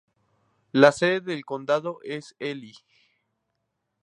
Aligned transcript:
La 0.73 0.91
sede 0.91 1.21
del 1.21 1.45
condado 1.45 1.99
es 2.01 2.35
Ely. 2.39 2.73